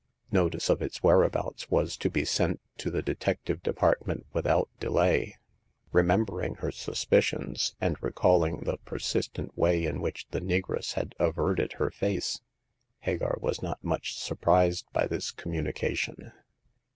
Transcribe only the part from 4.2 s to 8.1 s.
without delay. Remem bering her suspicions, and